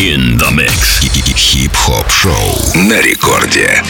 [0.00, 1.00] In the mix.
[1.34, 2.32] Хип-хоп шоу
[2.74, 3.82] на рекорде.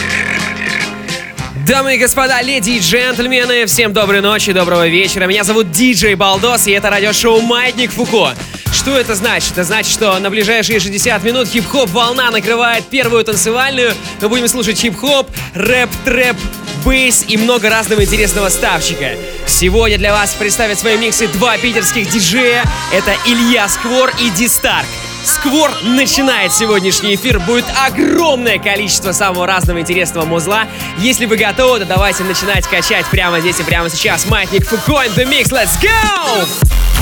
[1.67, 5.25] Дамы и господа, леди и джентльмены, всем доброй ночи, доброго вечера.
[5.25, 8.33] Меня зовут Диджей Балдос, и это радиошоу «Маятник Фуко».
[8.73, 9.51] Что это значит?
[9.51, 13.93] Это значит, что на ближайшие 60 минут хип-хоп волна накрывает первую танцевальную.
[14.19, 16.37] Мы будем слушать хип-хоп, рэп, трэп,
[16.83, 19.11] бейс и много разного интересного стаффчика.
[19.45, 22.63] Сегодня для вас представят свои миксы два питерских диджея.
[22.91, 24.87] Это Илья Сквор и Ди Старк.
[25.23, 27.39] Сквор начинает сегодняшний эфир.
[27.39, 30.67] Будет огромное количество самого разного интересного музла.
[30.97, 34.25] Если вы готовы, то давайте начинать качать прямо здесь и прямо сейчас.
[34.25, 35.51] Маятник Фуко in the mix.
[35.51, 36.98] Let's go!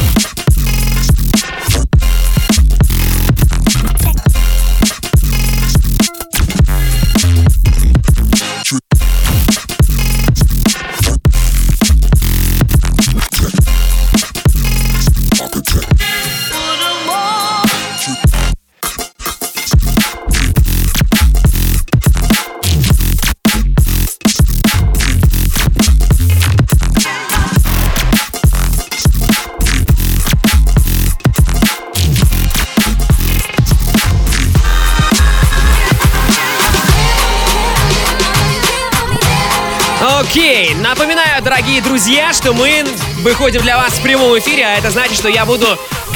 [41.98, 42.85] Друзья, что мы
[43.23, 45.65] выходим для вас в прямом эфире, а это значит, что я буду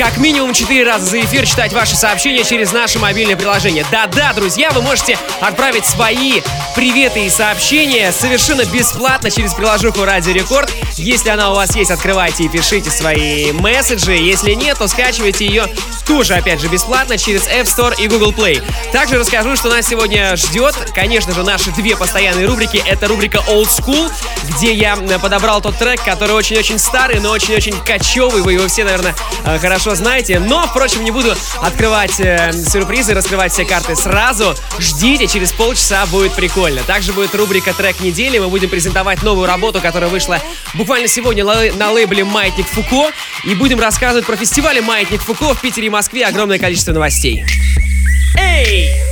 [0.01, 3.85] как минимум 4 раза за эфир читать ваши сообщения через наше мобильное приложение.
[3.91, 6.41] Да-да, друзья, вы можете отправить свои
[6.75, 10.73] приветы и сообщения совершенно бесплатно через приложуху Радио Рекорд.
[10.97, 14.13] Если она у вас есть, открывайте и пишите свои месседжи.
[14.13, 15.67] Если нет, то скачивайте ее
[16.07, 18.61] тоже, опять же, бесплатно через App Store и Google Play.
[18.91, 22.83] Также расскажу, что нас сегодня ждет, конечно же, наши две постоянные рубрики.
[22.85, 24.11] Это рубрика Old School,
[24.49, 28.41] где я подобрал тот трек, который очень-очень старый, но очень-очень кочевый.
[28.41, 29.15] Вы его все, наверное,
[29.45, 29.59] э,
[29.91, 30.39] хорошо знаете.
[30.39, 34.55] Но, впрочем, не буду открывать э, сюрпризы, раскрывать все карты сразу.
[34.79, 36.81] Ждите, через полчаса будет прикольно.
[36.83, 38.39] Также будет рубрика трек недели.
[38.39, 40.39] Мы будем презентовать новую работу, которая вышла
[40.73, 43.11] буквально сегодня на лейбле Маятник Фуко.
[43.43, 46.25] И будем рассказывать про фестивали Маятник Фуко в Питере и Москве.
[46.25, 47.43] Огромное количество новостей.
[48.37, 49.10] Эй!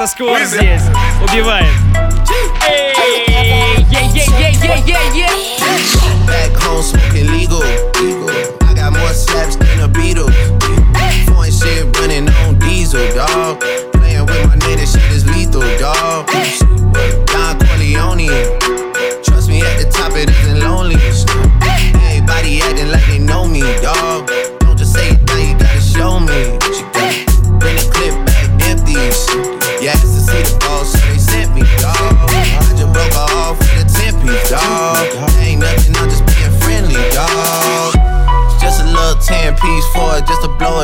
[0.00, 0.80] Это Сквор здесь.
[1.22, 1.66] Убивает.
[2.66, 2.94] Эй,
[3.92, 5.28] е-е-е-е-е-е.
[6.26, 7.62] Back home smoking legal.
[8.62, 10.32] I got more slaps than the Beatles.
[11.26, 13.62] Foreign shit running on diesel, dog.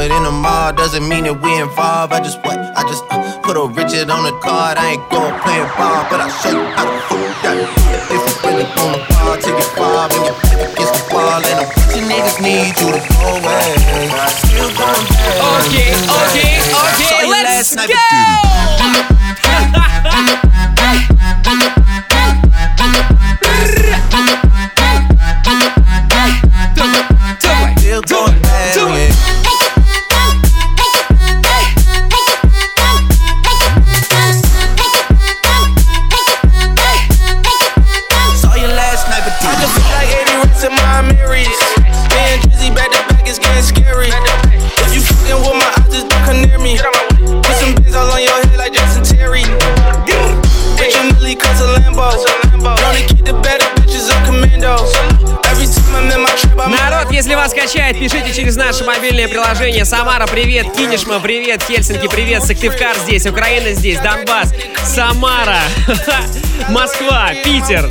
[0.07, 2.13] In the mall doesn't mean that we involved.
[2.13, 2.55] I just what?
[2.55, 4.79] I just uh, put a Richard on the card.
[4.79, 7.59] I ain't going playing ball, but I'll show you how to fool that.
[8.07, 11.43] If you really wanna ball, take it far when you hit against the wall.
[11.43, 13.67] And them bitchy niggas need you to go away.
[14.15, 15.43] But I still going back.
[15.75, 18.46] Okay, okay, okay, let's go.
[57.77, 59.85] Качает, пишите через наше мобильное приложение.
[59.85, 60.73] Самара, привет.
[60.75, 61.63] Кинешма, привет.
[61.63, 62.43] Хельсинки, привет.
[62.43, 63.27] Сыктывкар здесь.
[63.27, 63.99] Украина здесь.
[63.99, 64.53] Донбасс.
[64.83, 65.61] Самара.
[66.71, 67.33] Москва.
[67.45, 67.91] Питер.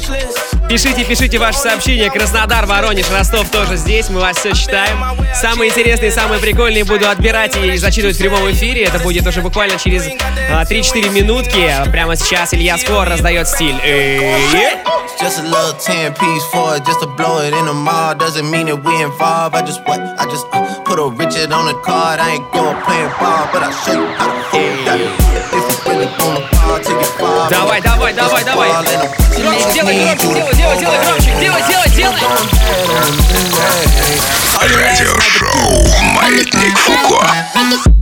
[0.67, 2.09] Пишите, пишите ваши сообщения.
[2.09, 4.09] Краснодар, Воронеж, Ростов тоже здесь.
[4.09, 4.97] Мы вас все читаем.
[5.33, 8.83] Самые интересные, самые прикольные буду отбирать и зачитывать в прямом эфире.
[8.83, 10.07] Это будет уже буквально через
[10.50, 11.71] а, 3-4 минутки.
[11.91, 13.75] Прямо сейчас Илья Скор раздает стиль.
[15.21, 18.13] Just a little 10 piece for it, just to blow it in the mall.
[18.15, 19.56] Doesn't mean that we involved.
[19.56, 20.00] I just what?
[20.19, 22.19] I just uh, put a Richard on the card.
[22.19, 25.00] I ain't going playing ball, but I'll show you how to hold that.
[25.00, 27.50] If you really wanna ball, take it far.
[27.50, 29.25] Давай, давай, давай, давай.
[29.45, 31.36] Громче делай, громче, делай, делай, делай, громче.
[31.39, 32.19] Делай, делай, делай.
[34.59, 37.94] Радиошоу «Маятник Фуко».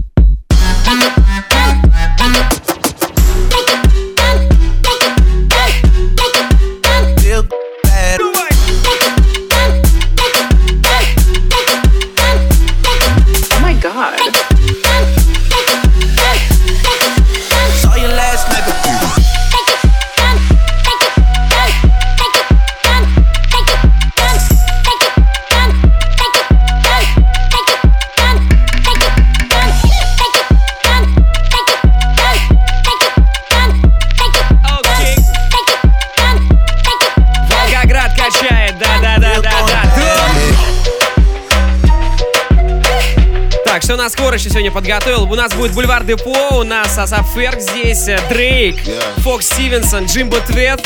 [44.73, 45.31] Подготовил?
[45.31, 48.75] У нас будет Бульвар Депо, у нас Асап Ферг здесь, э, Дрейк,
[49.17, 50.85] Фокс Стивенсон, Джимбо Твет,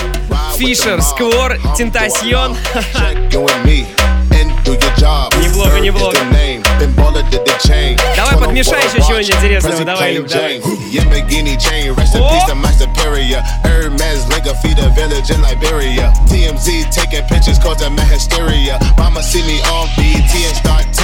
[0.57, 2.56] Фишер, Сквор, Тентасьон.
[5.42, 6.18] Неплохо, неплохо.
[8.16, 10.60] Давай подмешай еще чего-нибудь интересного, давай, Люк, давай.
[12.19, 12.30] О!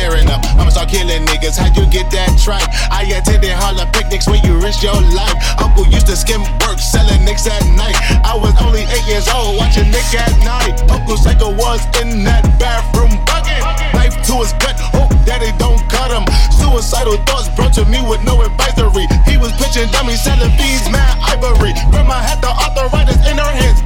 [0.04, 0.44] Tearing up.
[0.60, 1.56] I'ma start killing niggas.
[1.56, 2.68] How you get that tripe?
[2.92, 5.32] I attended Harlem picnics where you risk your life.
[5.64, 7.96] Uncle used to skim work, selling nicks at night.
[8.28, 10.76] I was only eight years old, watching Nick at night.
[10.92, 13.64] Uncle Psycho was in that bathroom bucket.
[13.96, 16.28] Knife to his gut, hope daddy don't cut him.
[16.52, 19.08] Suicidal thoughts brought to me with no advisory.
[19.24, 21.72] He was pitching dummies, selling beads, mad ivory.
[21.96, 23.80] Grandma had the arthritis in her hands.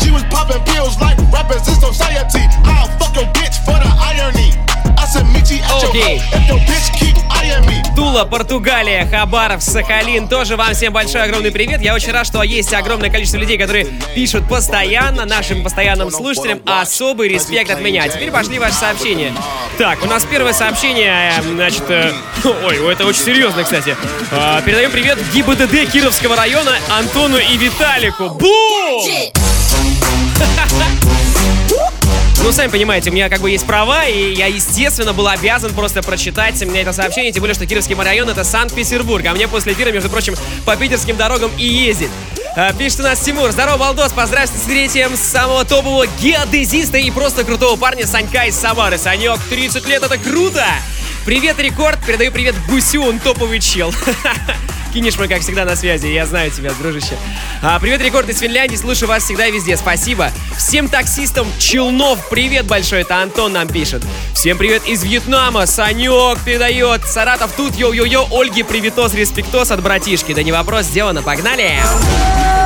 [0.00, 2.48] She was popping pills like rappers in society.
[2.64, 4.56] I'll fuck your bitch for the irony.
[5.94, 6.20] Me.
[7.94, 10.26] Тула, Португалия, Хабаров, Сахалин.
[10.26, 11.80] Тоже вам всем большой огромный привет.
[11.82, 16.60] Я очень рад, что есть огромное количество людей, которые пишут постоянно, нашим постоянным слушателям.
[16.66, 18.08] Особый респект от меня.
[18.08, 19.32] Теперь пошли ваши сообщения.
[19.78, 21.84] Так, у нас первое сообщение, э, значит...
[21.88, 22.12] э,
[22.64, 23.96] ой, это очень серьезно, кстати.
[24.32, 28.30] А, Передаем привет ГИБДД Кировского района Антону и Виталику.
[28.30, 29.08] Бум!
[32.44, 36.02] Ну, сами понимаете, у меня как бы есть права, и я, естественно, был обязан просто
[36.02, 39.90] прочитать мне это сообщение, тем более, что Кировский район— это Санкт-Петербург, а мне после эфира,
[39.92, 40.36] между прочим,
[40.66, 42.10] по питерским дорогам и ездить.
[42.54, 43.50] А, Пишет у нас Тимур.
[43.50, 48.98] Здорово, Балдос, поздравьте с третьим самого топового геодезиста и просто крутого парня Санька из Самары.
[48.98, 50.66] Санек, 30 лет, это круто!
[51.24, 53.90] Привет, Рекорд, передаю привет Гусю, он топовый чел.
[54.94, 56.06] Кинешь мы, как всегда, на связи.
[56.06, 57.18] Я знаю тебя, дружище.
[57.62, 58.76] А, привет, Рекорд из Финляндии.
[58.76, 59.76] Слушаю вас всегда и везде.
[59.76, 60.30] Спасибо.
[60.56, 63.00] Всем таксистам Челнов привет большой.
[63.00, 64.04] Это Антон нам пишет.
[64.34, 65.66] Всем привет из Вьетнама.
[65.66, 67.04] Санек передает.
[67.06, 67.74] Саратов тут.
[67.74, 68.28] Йо-йо-йо.
[68.30, 70.32] Ольге привитос, респектос от братишки.
[70.32, 71.22] Да не вопрос, сделано.
[71.22, 71.72] Погнали.
[71.72, 72.63] Маятник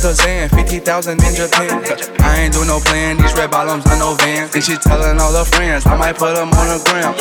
[0.00, 2.17] Kazan, 50,000 in Japan.
[2.28, 4.52] I ain't do no plan, these red bottoms, I no Vans.
[4.54, 7.16] And she telling all her friends, I might put them on the gram.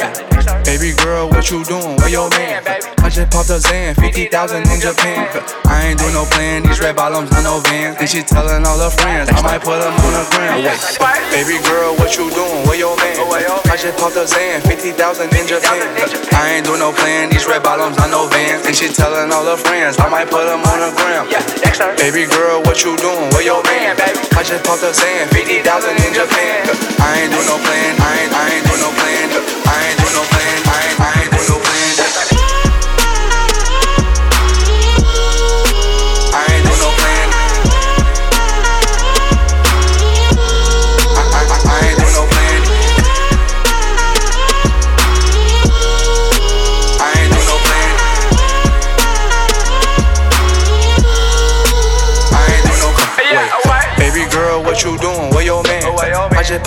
[0.68, 1.96] Baby girl, what you doing?
[2.04, 2.60] Where your man?
[3.00, 5.24] I just popped a Zan, 50,000 in Japan.
[5.64, 7.96] I ain't do no plan, these red bottoms, I no Vans.
[8.04, 10.60] And she telling all her friends, I might put them on the gram.
[11.32, 12.68] Baby girl, what you doing?
[12.68, 13.16] Where your man?
[13.72, 14.92] I just popped a Zan, 50,000
[15.32, 15.88] in Japan.
[16.36, 18.68] I ain't do no plan, these red bottoms, I no Vans.
[18.68, 21.32] And she telling all her friends, I might put them on the gram.
[21.96, 23.32] Baby girl, what you doing?
[23.32, 23.96] Where your man?
[24.36, 25.62] I just popped a Zan, 50,000
[26.06, 26.66] in Japan.
[26.98, 29.30] I ain't do no plan, I ain't, I ain't do no plan.
[29.70, 31.87] I ain't do no plan, I ain't, I ain't do no plan.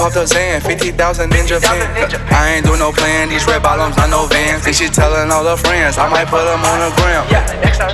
[0.01, 1.77] Popped a Zan, 50,000 in Japan.
[2.33, 4.65] I ain't do no plan, these red bottoms, I know vans.
[4.65, 7.29] And she telling all her friends, I might put them on the gram.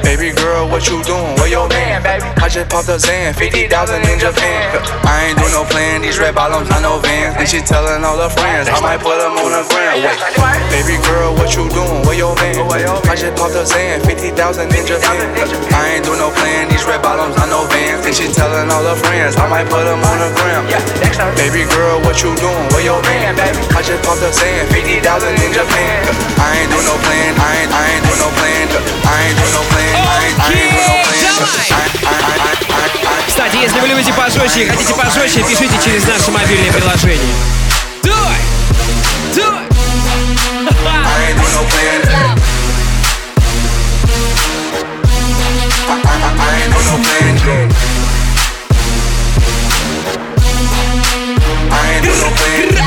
[0.07, 1.35] Baby girl, what you doing?
[1.43, 2.07] Where your man?
[2.39, 4.71] I just popped a Zan, 50,000 in Japan.
[5.03, 7.43] I ain't do no plan, these red bottoms, I know vans.
[7.43, 9.99] And she telling all her friends, I might put them on the gram.
[10.71, 12.07] Baby girl, what you doing?
[12.07, 12.55] Where your man?
[13.11, 14.31] I just popped a Zan, 50,000
[14.71, 15.27] in Japan.
[15.75, 18.07] I ain't do no plan, these red bottoms, I know vans.
[18.07, 20.71] And she telling all her friends, I might put them on the gram.
[21.35, 22.67] Baby girl, what you doing?
[22.73, 23.39] Where your man?
[23.39, 26.03] I just popped up saying 50,000 in Japan.
[26.41, 28.67] I ain't do no plan, I ain't, I ain't do no plan.
[29.07, 31.17] I ain't do no plan, I ain't, I ain't do no plan.
[33.27, 37.35] Кстати, если вы любите пожестче и хотите пожестче, пишите через наше мобильное приложение.
[38.03, 38.41] Давай!
[39.35, 39.67] Давай!
[40.87, 42.01] I ain't do no plan.
[45.89, 46.21] I plan.
[46.39, 47.96] I ain't do no plan.
[52.03, 52.86] Grrr, grrr.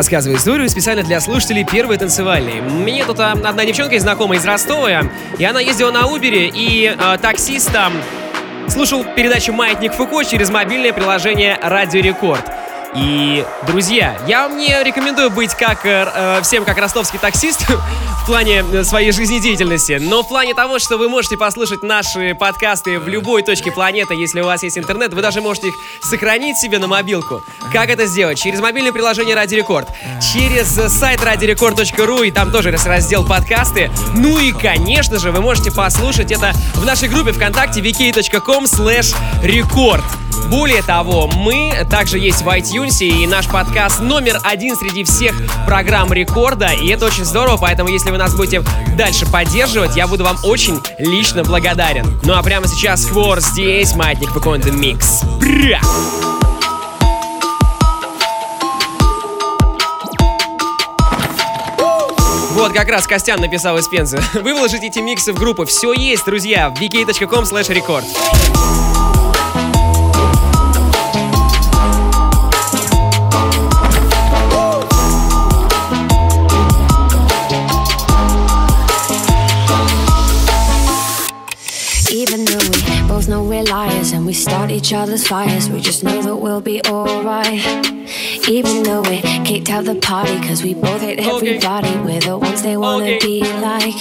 [0.00, 2.62] Рассказываю историю специально для слушателей первой танцевальной.
[2.62, 5.02] Мне тут а, одна девчонка из знакомая из Ростова,
[5.36, 7.92] и она ездила на Убере, и а, таксист там
[8.66, 12.40] слушал передачу «Маятник Фуко» через мобильное приложение «Радио Рекорд».
[12.94, 17.64] И, друзья, я вам не рекомендую быть как э, э, всем как ростовский таксист
[18.22, 22.98] в плане э, своей жизнедеятельности, но в плане того, что вы можете послушать наши подкасты
[22.98, 26.80] в любой точке планеты, если у вас есть интернет, вы даже можете их сохранить себе
[26.80, 27.44] на мобилку.
[27.72, 28.38] Как это сделать?
[28.40, 29.88] Через мобильное приложение Радио Рекорд,
[30.32, 33.88] через э, сайт радиорекорд.ру, и там тоже раздел подкасты.
[34.16, 40.02] Ну и, конечно же, вы можете послушать это в нашей группе ВКонтакте vk.com slash record.
[40.48, 45.34] Более того, мы также есть в iTunes, и наш подкаст номер один среди всех
[45.66, 48.62] программ рекорда, и это очень здорово, поэтому если вы нас будете
[48.96, 52.18] дальше поддерживать, я буду вам очень лично благодарен.
[52.24, 55.22] Ну а прямо сейчас Хвор здесь, Маятник Фуко in da mix.
[55.38, 55.80] Бра!
[62.52, 64.20] Вот как раз Костян написал из Пензы.
[64.34, 65.66] Вы выложите эти миксы в группу.
[65.66, 68.99] Все есть, друзья, в vk.com slash record.
[84.40, 87.60] Start each other's fires, we just know that we'll be alright.
[88.48, 92.62] Even though we kicked out the party, cause we both hate everybody, we're the ones
[92.62, 93.18] they wanna Okay.
[93.18, 93.98] be like.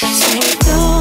[0.00, 0.91] So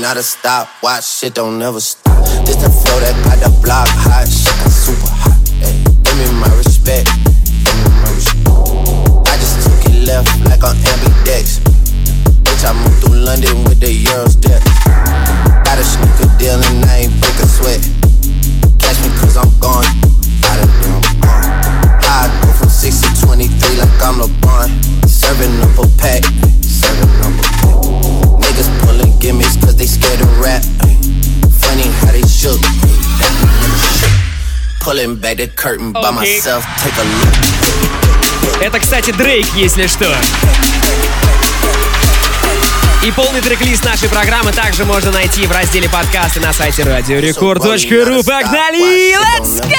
[0.00, 0.68] not a stop.
[0.82, 2.07] Watch shit don't never stop.
[35.58, 36.64] Curtain by myself.
[36.78, 38.62] Take a look.
[38.62, 40.14] Это, кстати, Дрейк, если что.
[43.04, 48.22] И полный трек-лист нашей программы также можно найти в разделе подкасты на сайте радиорекорд.ру.
[48.22, 49.16] Погнали!
[49.16, 49.74] Let's go!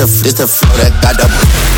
[0.00, 1.77] It's the flow that got the.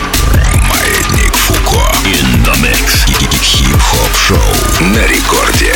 [1.70, 1.82] Маятник Фуко.
[2.04, 3.04] In the mix.
[3.42, 4.38] Хип-хоп шоу
[4.80, 5.74] на рекорде.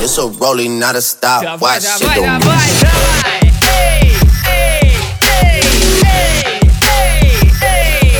[0.00, 1.42] It's a rolling, not a stop.
[1.42, 3.52] Давай, Watch shit давай, don't давай, давай!
[3.66, 5.62] Эй, эй, эй, эй,
[6.04, 8.14] эй, эй, эй.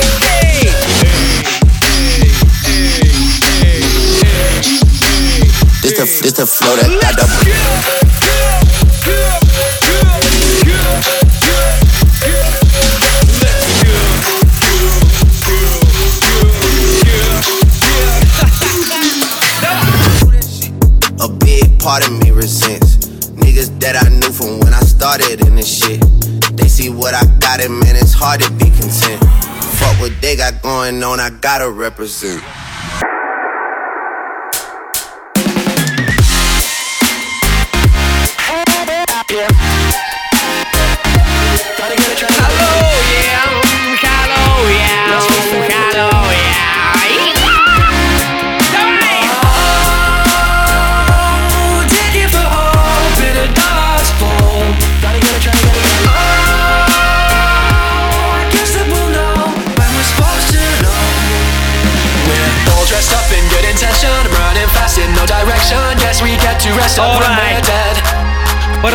[5.82, 8.07] This the this the flow that got the.
[31.29, 32.43] I gotta represent.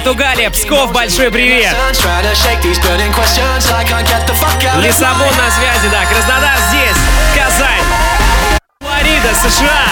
[0.05, 1.75] Португалия, Псков, большой привет!
[4.77, 6.97] Лиссабон на связи, да, Краснодар здесь,
[7.35, 7.81] Казань,
[8.83, 9.87] Флорида, США.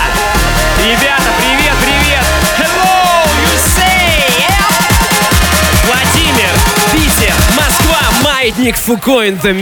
[0.80, 2.24] Ребята, привет, привет!
[2.58, 4.28] Hello, you say!
[4.50, 4.68] Yeah!
[5.86, 6.50] Владимир,
[6.92, 9.54] Питер, Москва, Маятник Фуко in the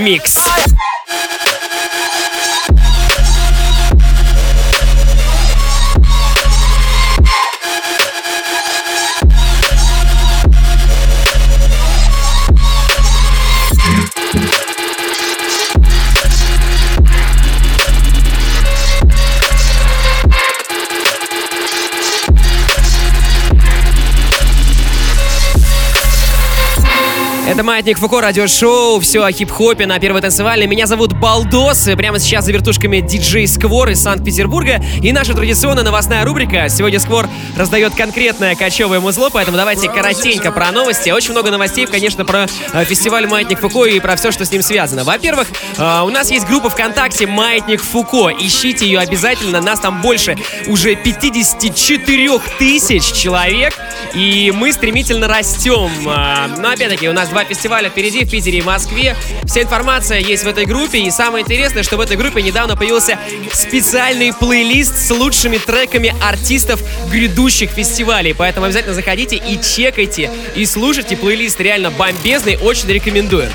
[27.50, 30.68] Это Маятник Фуко, радиошоу, все о хип-хопе на Первой танцевальной.
[30.68, 34.80] Меня зовут Балдос, и прямо сейчас за вертушками диджей Сквор из Санкт-Петербурга.
[35.02, 36.68] И наша традиционная новостная рубрика.
[36.68, 41.10] Сегодня Сквор раздает конкретное кочевое музло, поэтому давайте коротенько про новости.
[41.10, 44.62] Очень много новостей, конечно, про э, фестиваль Маятник Фуко и про все, что с ним
[44.62, 45.02] связано.
[45.02, 48.30] Во-первых, э, у нас есть группа ВКонтакте Маятник Фуко.
[48.30, 53.74] Ищите ее обязательно, нас там больше уже 54 тысяч человек,
[54.14, 55.90] и мы стремительно растем.
[56.06, 59.16] А, Но опять-таки у нас два фестиваля впереди в Питере и Москве.
[59.44, 63.18] Вся информация есть в этой группе, и самое интересное, что в этой группе недавно появился
[63.52, 68.34] специальный плейлист с лучшими треками артистов грядущих фестивалей.
[68.34, 71.16] Поэтому обязательно заходите и чекайте, и слушайте.
[71.16, 73.50] Плейлист реально бомбезный, очень рекомендую.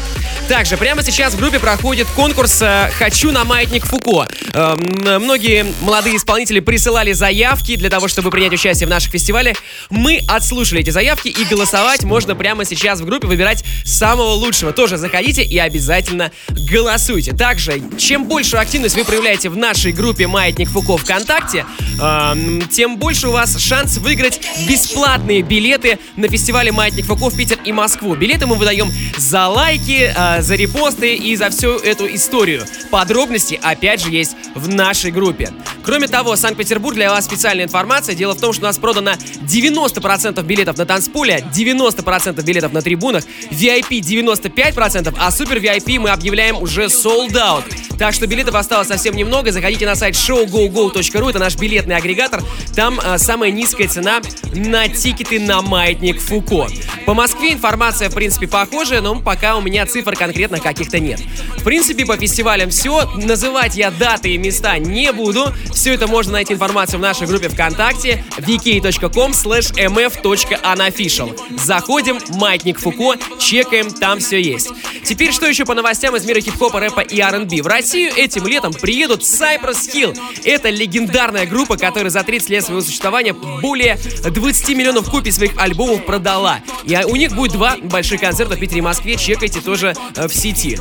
[0.48, 4.28] Также прямо сейчас в группе проходит конкурс э, «Хочу на маятник Фуко».
[4.54, 9.58] Э, м, Многие молодые исполнители присылали заявки для того, чтобы принять участие в наших фестивалях.
[9.90, 14.72] Мы отслушали эти заявки и голосовать можно прямо сейчас в группе, выбирать самого лучшего.
[14.72, 17.34] Тоже заходите и обязательно голосуйте.
[17.34, 21.66] Также, чем большую активность вы проявляете в нашей группе «Маятник Фуко» ВКонтакте,
[22.00, 27.58] эм, тем больше у вас шанс выиграть бесплатные билеты на фестивале «Маятник Фуко» в Питер
[27.66, 28.16] и Москву.
[28.16, 32.66] Билеты мы выдаем за лайки, за репосты и за всю эту историю.
[32.92, 35.52] Подробности, опять же, есть в нашей группе.
[35.84, 38.16] Кроме того, Санкт-Петербург для вас специальная информация.
[38.16, 43.24] Дело в том, что у нас продано 90% билетов на танцполе, 90% билетов на трибунах,
[43.52, 47.64] VIP 95%, а супер VIP мы объявляем уже sold out.
[47.98, 49.52] Так что билетов осталось совсем немного.
[49.52, 52.42] Заходите на сайт showgogo.ru, это наш билетный агрегатор.
[52.76, 54.22] Там э, самая низкая цена
[54.54, 56.68] на тикеты на маятник Фуко.
[57.06, 61.22] По Москве информация, в принципе, похожая, но пока у меня цифр конкретно каких-то нет.
[61.58, 63.10] В принципе, по фестивалям все.
[63.16, 65.54] Называть я даты и места не буду.
[65.72, 71.38] Все это можно найти информацию в нашей группе ВКонтакте vk.com mf.unofficial.
[71.58, 74.70] Заходим, маятник Фуко, чекаем, там все есть.
[75.04, 77.62] Теперь что еще по новостям из мира хип-хопа, рэпа и R&B?
[77.62, 80.18] В Россию этим летом приедут Cypress Hill.
[80.44, 86.06] Это легендарная группа, которая за 30 лет своего существования более 20 миллионов копий своих альбомов
[86.06, 86.62] продала.
[86.86, 89.18] И у них будет два больших концерта в Питере и Москве.
[89.18, 90.80] Чекайте тоже в сети.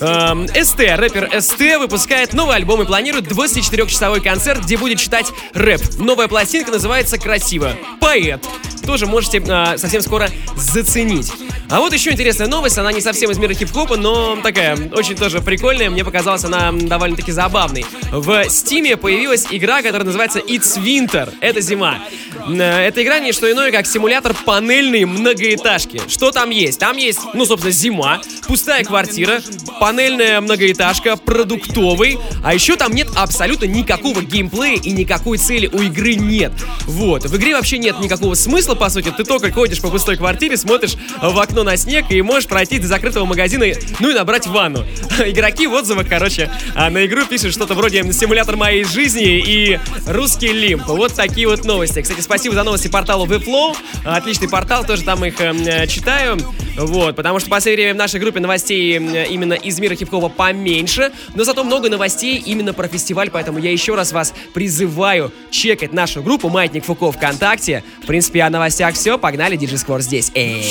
[0.00, 5.80] Эм, СТ, рэпер СТ выпускает новый альбом и планирует 24-часовой концерт, где будет читать рэп.
[5.98, 7.72] Новая пластинка называется «Красиво».
[8.00, 8.44] Поэт.
[8.86, 11.32] Тоже можете э, совсем скоро заценить.
[11.70, 15.40] А вот еще интересная новость, она не совсем из мира хип-хопа, но такая очень тоже
[15.40, 17.86] прикольная, мне показалась она довольно-таки забавной.
[18.12, 21.98] В Стиме появилась игра, которая называется It's Winter, это зима.
[22.46, 26.02] Э, Эта игра не что иное, как симулятор панельной многоэтажки.
[26.08, 26.78] Что там есть?
[26.78, 29.40] Там есть, ну, собственно, зима, пустая квартира,
[29.80, 36.14] панельная многоэтажка, продуктовый, а еще там нет абсолютно никакого геймплея и никакой цели у игры
[36.14, 36.52] нет.
[36.82, 40.56] Вот, в игре вообще нет никакого смысла, по сути, ты только ходишь по пустой квартире,
[40.56, 43.66] смотришь в окно на снег и можешь пройти до закрытого магазина,
[44.00, 44.84] ну и набрать ванну.
[45.24, 50.52] Игроки в отзывах, короче, а, на игру пишут что-то вроде «Симулятор моей жизни» и «Русский
[50.52, 50.86] лимп».
[50.86, 52.02] Вот такие вот новости.
[52.02, 53.76] Кстати, спасибо за новости порталу Webflow.
[54.04, 56.38] Отличный портал, тоже там их э, читаю.
[56.76, 60.28] Вот, потому что в последнее время в нашей группе новостей э, именно из мира хип-хопа
[60.28, 65.92] поменьше, но зато много новостей именно про фестиваль, поэтому я еще раз вас призываю чекать
[65.92, 67.84] нашу группу «Маятник Фуко» ВКонтакте.
[68.02, 69.18] В принципе, о новостях все.
[69.18, 70.30] Погнали, диджей Сквор здесь.
[70.34, 70.64] Эй!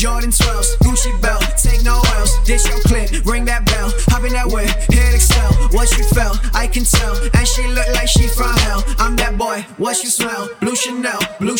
[0.00, 2.00] Jordan 12s, Gucci belt, take no.
[2.46, 3.92] This your clip, ring that bell.
[4.08, 5.52] Hop in that way, hit excel.
[5.76, 7.14] What you felt, I can tell.
[7.36, 8.82] And she look like she from hell.
[8.98, 10.48] I'm that boy, what you smell?
[10.60, 11.19] Blue Chanel.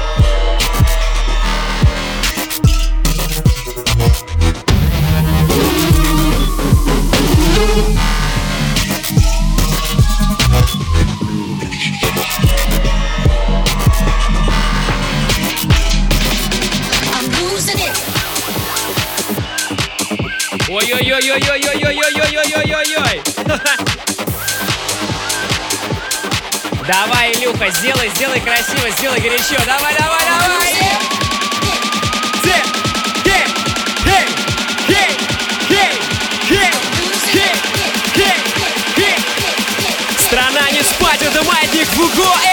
[20.71, 23.21] Ой-ой-ой-ой-ой-ой-ой-ой-ой-ой-ой-ой!
[26.87, 29.57] Давай, Илюха, сделай, сделай красиво, сделай горячо.
[29.65, 30.90] Давай, давай, давай!
[42.01, 42.50] Google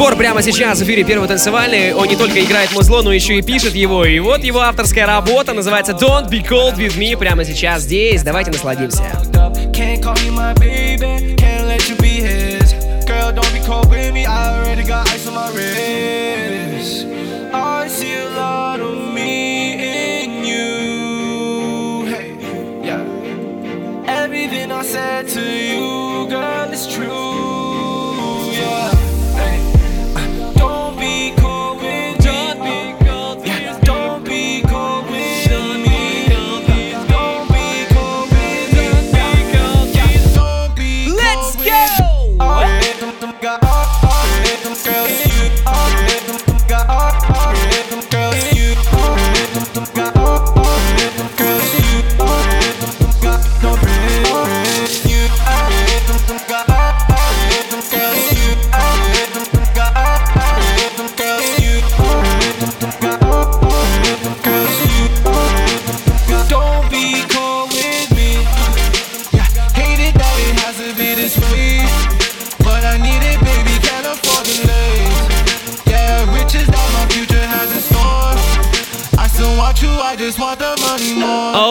[0.00, 1.92] Сбор прямо сейчас в эфире первого танцевальный.
[1.92, 4.06] Он не только играет музло, но еще и пишет его.
[4.06, 8.22] И вот его авторская работа называется Don't Be Cold With Me прямо сейчас здесь.
[8.22, 9.04] Давайте насладимся.
[24.06, 25.79] Everything I said to you.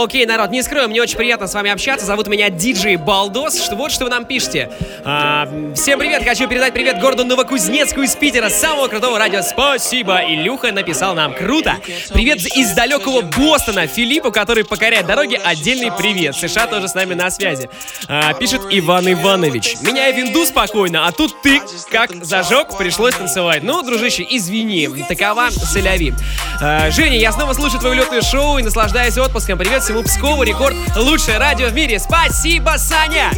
[0.09, 2.03] Окей, народ, не скрою, мне очень приятно с вами общаться.
[2.03, 3.63] Зовут меня Диджей Балдос.
[3.63, 4.71] Что, вот что вы нам пишете.
[5.05, 9.43] А, всем привет, хочу передать привет городу Новокузнецку из Питера, самого крутого радио.
[9.43, 10.21] Спасибо.
[10.27, 11.35] Илюха написал нам.
[11.35, 11.75] Круто.
[12.11, 13.85] Привет из далекого Бостона.
[13.85, 16.35] Филиппу, который покоряет дороги, отдельный привет.
[16.35, 17.69] США тоже с нами на связи.
[18.07, 19.75] А, пишет Иван Иванович.
[19.83, 23.61] Меня и винду спокойно, а тут ты как зажег, пришлось танцевать.
[23.61, 26.15] Ну, дружище, извини, такова соляви.
[26.59, 29.59] А, Женя, я снова слушаю твое летное шоу и наслаждаюсь отпуском.
[29.59, 31.99] Привет всему Пскову, рекорд, лучшее радио в мире.
[31.99, 33.31] Спасибо, Саня!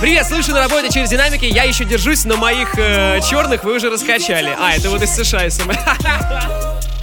[0.00, 3.90] Привет, слышу на работе через динамики, я еще держусь, но моих э, черных вы уже
[3.90, 4.54] раскачали.
[4.58, 5.70] А, это вот из США СМ.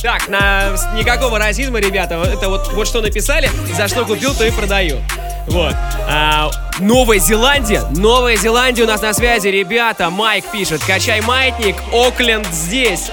[0.01, 2.15] Так, на никакого расизма, ребята.
[2.15, 4.99] Это вот, вот что написали, за что купил, то и продаю.
[5.47, 5.75] Вот.
[6.07, 7.83] А, Новая Зеландия.
[7.91, 10.09] Новая Зеландия у нас на связи, ребята.
[10.09, 10.81] Майк пишет.
[10.83, 11.75] Качай маятник.
[11.93, 13.11] Окленд здесь.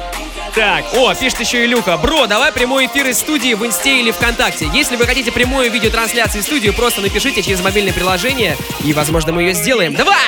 [0.58, 1.96] Так, о, пишет еще Илюха.
[1.98, 4.68] Бро, давай прямой эфир из студии в Инсте или ВКонтакте.
[4.74, 9.42] Если вы хотите прямую видеотрансляцию из студии, просто напишите через мобильное приложение, и, возможно, мы
[9.42, 9.94] ее сделаем.
[9.94, 10.18] Давай!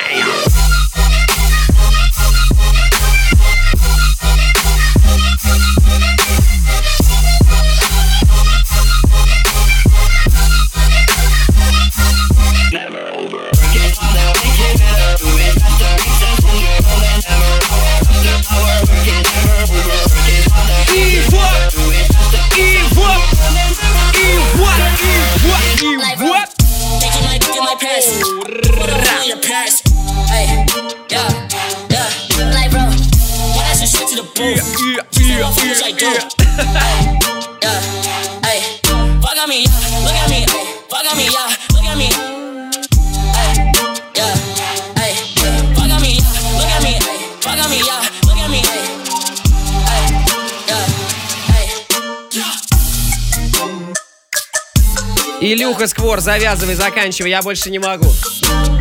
[55.81, 58.05] Илюха Сквор, завязывай, заканчивай, я больше не могу.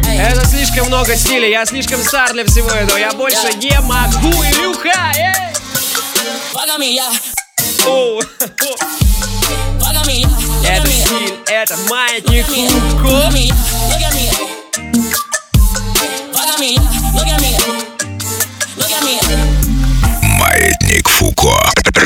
[0.07, 5.13] Это слишком много стиля, я слишком стар для всего этого, я больше не могу, Илюха!
[5.17, 5.33] эй!
[10.67, 13.31] Это стиль, это маятник Look at Фуко.
[13.33, 13.51] me,
[13.89, 14.15] look at
[16.61, 16.77] me.
[17.15, 17.60] Look at me,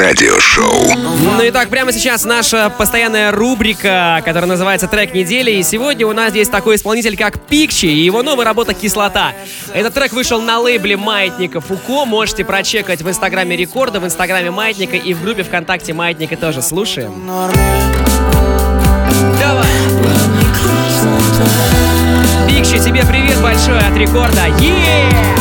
[0.05, 0.93] Радиошоу.
[1.39, 5.53] Ну и так, прямо сейчас наша постоянная рубрика, которая называется «Трек недели».
[5.53, 9.33] И сегодня у нас здесь такой исполнитель, как Пикчи, и его новая работа «Кислота».
[9.73, 12.05] Этот трек вышел на лейбле Маятника Фуко.
[12.05, 16.61] Можете прочекать в инстаграме Рекорда, в инстаграме Маятника и в группе ВКонтакте Маятника тоже.
[16.61, 17.27] Слушаем.
[19.41, 19.67] Давай!
[22.47, 24.49] Пикчи, тебе привет большой от Рекорда.
[24.59, 25.34] Yeah!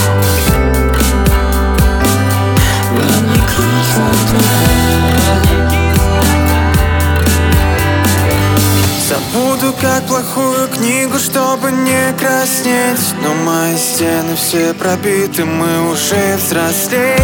[9.08, 13.14] Забуду как плохую книгу, чтобы не краснеть.
[13.22, 17.18] Но мои стены все пробиты, мы уже взрослей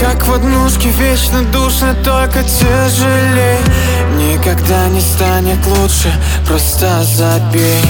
[0.00, 3.58] Как в однушке вечно душно, только тяжелей
[4.16, 6.12] Никогда не станет лучше,
[6.46, 7.82] просто забей.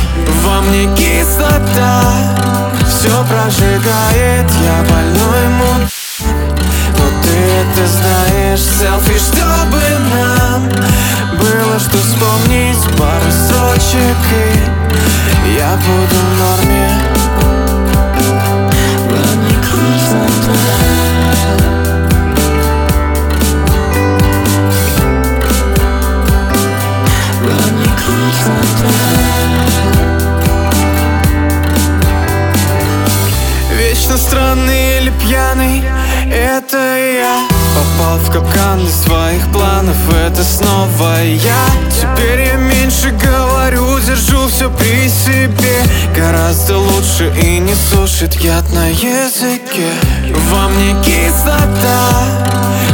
[0.43, 2.03] Во мне кислота,
[2.89, 5.94] все прожигает Я больной муд,
[7.55, 9.81] но ты знаешь Селфи, чтобы
[10.13, 10.69] нам
[11.39, 14.17] было что вспомнить Пару строчек
[15.47, 16.91] и я буду в норме.
[33.77, 36.04] Вечно странный или пьяный
[36.35, 41.65] Это я Попал в капкан из своих планов Это снова я.
[41.91, 45.83] Теперь я меньше говорю Держу все при себе.
[46.17, 49.93] Гораздо лучше и не сушит яд на языке.
[50.51, 52.11] Во мне кислота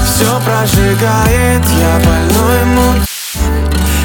[0.04, 3.06] Все прожигает Я больной муд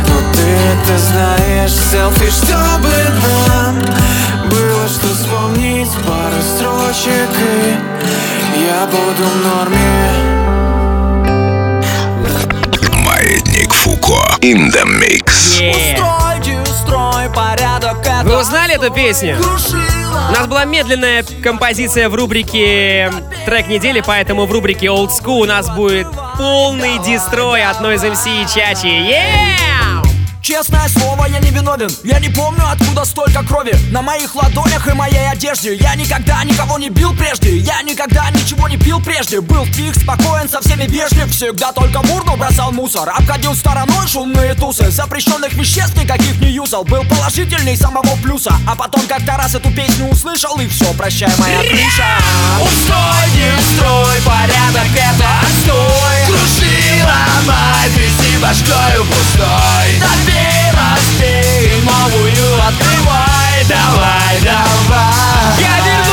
[0.07, 2.89] но ты это знаешь Селфи, чтобы
[3.23, 3.64] нам
[4.95, 7.29] Что вспомнить Пару строчек
[8.55, 10.11] и я буду в норме
[13.03, 14.23] Маятник Фуко.
[14.39, 15.59] In the mix.
[15.69, 19.37] Устройте, строй, порядок, это Вы узнали эту песню?
[19.37, 23.11] У нас была медленная композиция в рубрике
[23.45, 28.43] «Трек недели», поэтому в рубрике «Old School» у нас будет полный дистрой от Noise MC
[28.43, 28.87] и Чачи.
[28.87, 29.74] Yeah!
[30.45, 33.75] Честное слово, я не виновен Я не помню, откуда столько крови.
[33.89, 35.73] На моих ладонях и моей одежде.
[35.73, 37.57] Я никогда никого не бил прежде.
[37.57, 39.41] Я никогда ничего не пил прежде.
[39.41, 41.31] Был тих, спокоен, со всеми вежлив.
[41.31, 43.09] Всегда только в урну бросал мусор.
[43.09, 44.91] Обходил стороной шумные тусы.
[44.91, 46.83] Запрещенных веществ никаких не юзал.
[46.83, 48.53] Был положительный самого плюса.
[48.67, 52.19] А потом как-то раз эту песню услышал И все, прощай, моя крыша.
[52.61, 56.25] Устрой, не строй, порядок это отстой.
[56.27, 59.99] Круши, ломай, тряси башкою пустой.
[59.99, 63.35] Добей, разбей, новую открывай
[63.67, 65.59] Давай, давай.
[65.59, 66.04] Я верну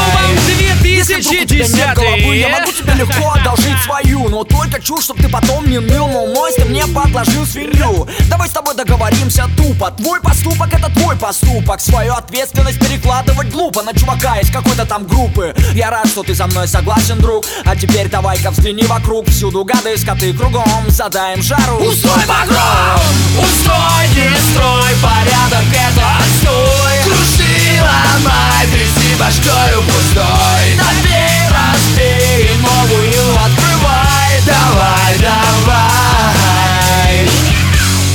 [1.03, 4.29] Если вдруг у тебя нет головы, я могу тебе легко одолжить свою.
[4.29, 6.07] Но только чушь, чтоб ты потом не ныл.
[6.07, 8.07] Мол, мой, ты мне подложил свинью.
[8.29, 9.91] Давай с тобой договоримся тупо.
[9.91, 11.81] Твой поступок это твой поступок.
[11.81, 14.38] Свою ответственность перекладывать глупо На чувака.
[14.38, 15.53] Из какой-то там группы.
[15.75, 17.45] Я рад, что ты со мной согласен, друг.
[17.65, 19.29] А теперь давай-ка взгляни вокруг.
[19.29, 20.85] Всюду гады, скоты кругом.
[20.88, 21.79] Задаем жару.
[21.79, 23.01] Устрой погром!
[23.41, 24.93] Устрой, не строй.
[25.03, 27.03] Порядок это отстой.
[27.05, 35.70] Круши, ломай, тряси башкою пустой Добей, разбей, новую открывай Давай, давай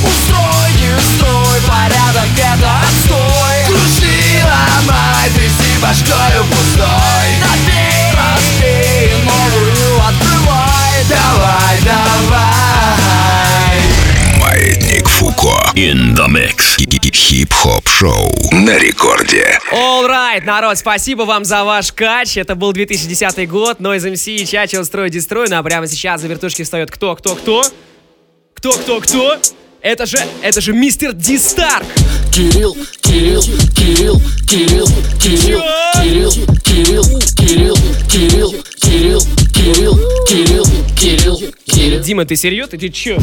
[0.02, 0.90] Устрой, не
[1.66, 12.58] порядок это отстой Круши, ломай, тряси башкою пустой Добей, разбей, новую открывай Давай, давай
[14.38, 15.56] Маятник Фуко.
[15.74, 16.76] In the mix.
[17.18, 19.58] Хип-хоп шоу на рекорде.
[19.72, 22.36] All right, народ, спасибо вам за ваш кач.
[22.36, 23.80] Это был 2010 год.
[23.80, 25.48] Noise MC и Чачи он строит дестрой.
[25.50, 27.64] Ну а прямо сейчас за вертушки встает кто, кто, кто?
[28.54, 29.36] Кто, кто, кто?
[29.82, 31.84] Это же, это же мистер Ди Старк.
[32.32, 33.42] Кирилл, Кирилл,
[33.76, 34.86] Кирилл, Кирилл,
[35.20, 35.60] Кирилл,
[36.00, 36.32] Кирилл,
[36.64, 37.04] Кирилл,
[37.36, 37.76] Кирилл,
[38.08, 39.22] Кирилл, Кирилл,
[39.58, 39.96] Кирилл,
[40.28, 42.00] Кирилл, Кирилл, Кирилл.
[42.00, 42.78] Дима, ты серьезно?
[42.78, 43.18] Ты чё?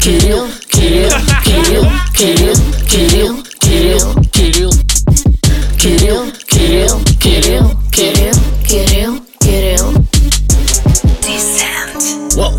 [0.00, 1.10] Кирилл, Кирилл,
[1.44, 1.84] Кирилл,
[2.14, 2.56] Кирилл,
[2.88, 4.72] Кирилл, Кирилл, Кирилл.
[5.80, 8.34] Кирилл, Кирилл, Кирилл, Кирилл,
[8.66, 9.92] Кирилл, Кирилл.
[12.34, 12.52] Воу,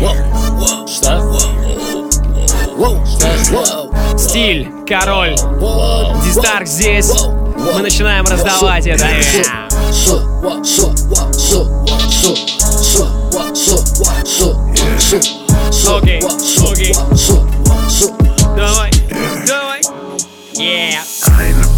[0.00, 0.16] воу,
[0.58, 1.20] воу, что?
[2.76, 4.18] Воу, что?
[4.18, 5.36] Стиль, король,
[6.24, 7.10] Ди Старк здесь.
[7.56, 9.06] Мы начинаем раздавать это.
[15.12, 15.41] Yeah.
[15.70, 16.92] Слуги, слуги,
[18.56, 18.90] давай,
[19.46, 19.80] давай,
[20.54, 21.71] yeah.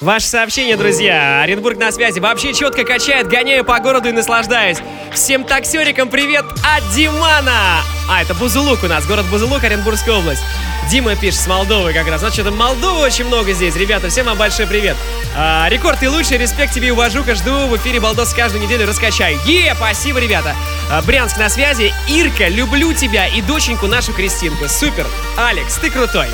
[0.00, 1.42] Ваше сообщение, друзья.
[1.42, 2.20] Оренбург на связи.
[2.20, 4.78] Вообще четко качает, гоняю по городу и наслаждаюсь.
[5.12, 7.82] Всем таксерикам привет от Димана.
[8.08, 10.42] А, это Бузулук у нас, город Бузулук, Оренбургская область.
[10.90, 12.20] Дима пишет с Молдовы как раз.
[12.20, 13.76] Значит, Молдовы очень много здесь.
[13.76, 14.96] Ребята, всем вам большой привет.
[15.36, 17.34] А, рекорд ты лучший, респект тебе и уважуха.
[17.34, 19.36] Жду в эфире Балдос каждую неделю раскачай.
[19.44, 20.56] Е, спасибо, ребята.
[20.90, 21.92] А, Брянск на связи.
[22.08, 24.66] Ирка, люблю тебя и доченьку нашу Кристинку.
[24.66, 25.06] Супер.
[25.36, 26.28] Алекс, ты крутой.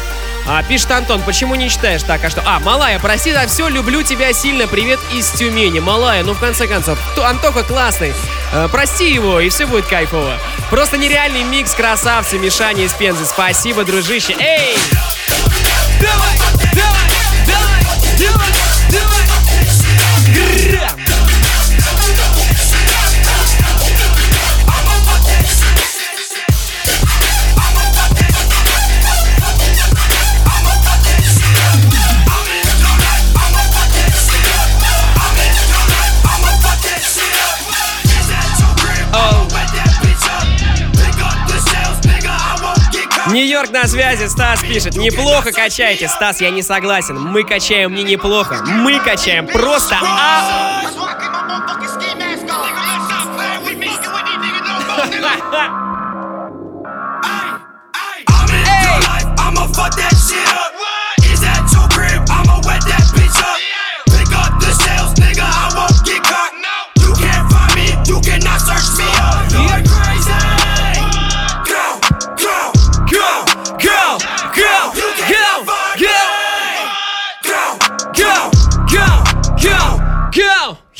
[0.48, 2.22] А, пишет Антон, почему не читаешь так?
[2.24, 2.42] А что?
[2.46, 5.80] А, Малая, прости за все, люблю тебя сильно, привет из Тюмени.
[5.80, 8.14] Малая, ну в конце концов, Антоха классный.
[8.52, 10.38] Э, прости его, и все будет кайфово.
[10.70, 13.26] Просто нереальный микс красавцы, Мишаня из Пензы.
[13.26, 14.36] Спасибо, дружище.
[14.38, 14.76] Эй!
[43.36, 44.96] Нью-Йорк на связи, Стас пишет.
[44.96, 46.08] Неплохо качаете.
[46.08, 47.20] Стас, я не согласен.
[47.20, 48.64] Мы качаем не неплохо.
[48.66, 50.80] Мы качаем просто а...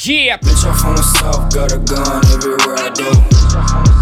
[0.09, 0.37] Yeah.
[0.39, 2.91] Bitch, I'm from the south, got a gun everywhere I
[3.91, 3.96] go.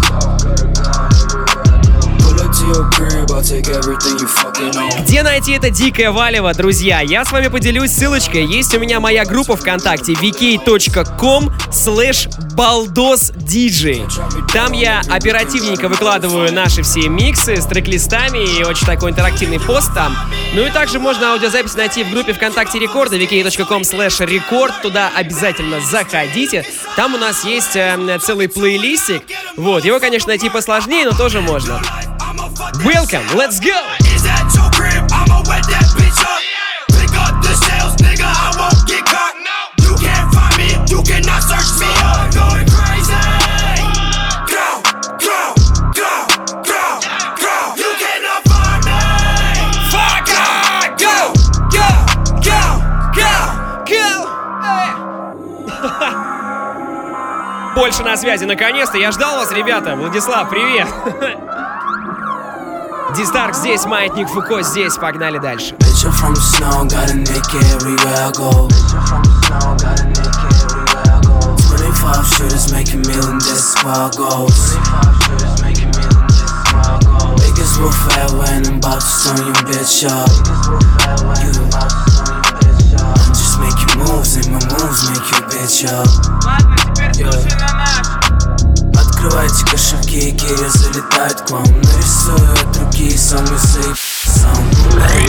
[5.01, 7.01] Где найти это дикое валево, друзья?
[7.01, 8.45] Я с вами поделюсь ссылочкой.
[8.45, 14.09] Есть у меня моя группа ВКонтакте vk.com slash baldosdj.
[14.51, 20.15] Там я оперативненько выкладываю наши все миксы с трек-листами и очень такой интерактивный пост там.
[20.55, 24.71] Ну и также можно аудиозапись найти в группе ВКонтакте Рекорда vk.com slash record.
[24.81, 26.65] Туда обязательно заходите.
[26.95, 29.21] Там у нас есть э, целый плейлистик.
[29.55, 31.79] Вот, его, конечно, найти посложнее, но тоже можно.
[32.73, 33.77] Welcome, let's go!
[34.09, 35.05] Is that your crib?
[35.13, 36.41] I'ma wet that bitch up.
[36.97, 38.25] Pick up the sales, nigga.
[38.25, 39.37] I won't get caught.
[39.85, 40.73] You can't find me.
[40.89, 42.33] You cannot search me up.
[42.33, 43.13] Going crazy.
[44.49, 44.81] Go,
[45.21, 45.53] go,
[45.93, 46.25] go,
[46.65, 46.83] go,
[47.37, 47.53] go.
[47.77, 48.97] You cannot find me.
[49.93, 50.25] Fuck
[50.97, 51.37] Go,
[51.69, 51.93] go,
[52.49, 53.29] go, go,
[53.85, 54.35] go.
[57.75, 58.45] больше на связи.
[58.45, 59.95] Наконец-то я ждал вас, ребята.
[59.95, 60.87] Владислав, привет.
[63.15, 64.95] Дистарк здесь, Маятник Фуко здесь.
[64.95, 65.73] Погнали дальше.
[65.75, 68.67] Bitch, I'm from the snow, got a naked everywhere I go.
[71.69, 74.47] 25 shooters making million, that's where I go.
[77.39, 80.29] Niggas will fat when I'm about to stone your bitch up.
[81.39, 81.51] You,
[82.99, 86.07] I'm just making moves, and my moves make you bitch up.
[87.17, 88.24] Yeah.
[89.25, 94.69] Открывайте кошельки, Кири залетает к вам Нарисуют другие самые сейф сам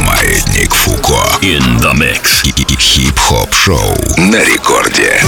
[0.04, 1.14] Маятник Фуко.
[1.40, 2.42] In the mix.
[2.78, 3.96] Хип-хоп шоу.
[4.18, 5.18] На рекорде.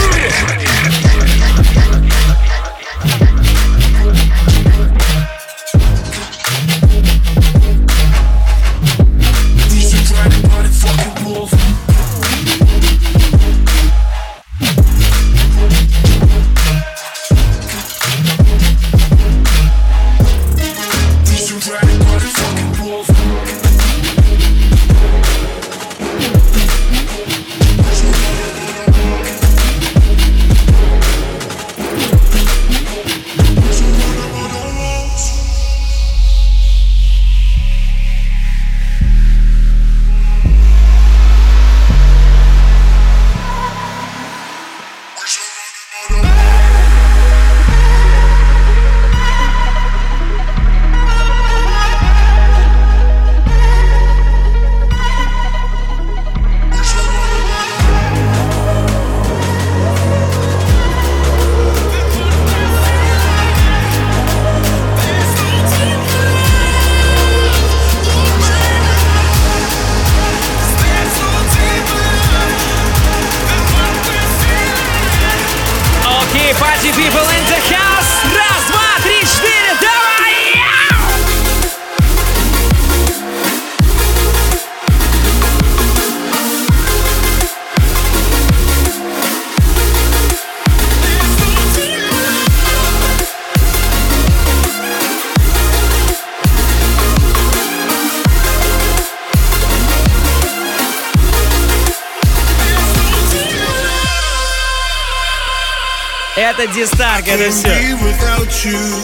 [106.59, 107.97] Это Дистарк, это все.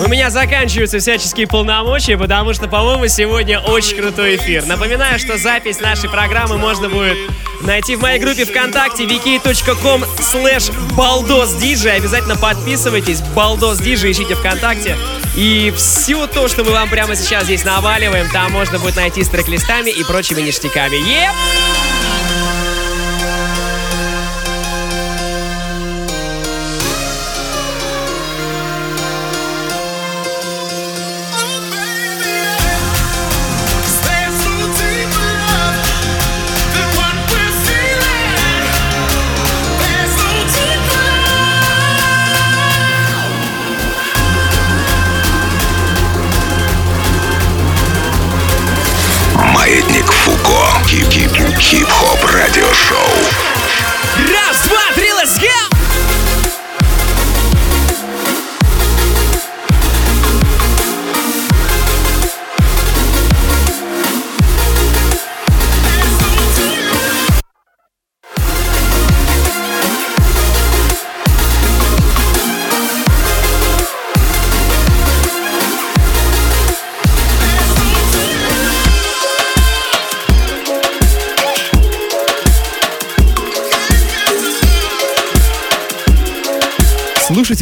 [0.05, 4.67] У меня заканчиваются всяческие полномочия, потому что, по-моему, сегодня очень крутой эфир.
[4.67, 7.17] Напоминаю, что запись нашей программы можно будет
[7.61, 11.89] найти в моей группе ВКонтакте wiki.com slash baldosdj.
[11.91, 13.21] Обязательно подписывайтесь.
[13.21, 14.97] Балдос ищите ВКонтакте.
[15.37, 19.29] И все то, что мы вам прямо сейчас здесь наваливаем, там можно будет найти с
[19.29, 20.97] трек-листами и прочими ништяками.
[20.97, 22.04] Еп!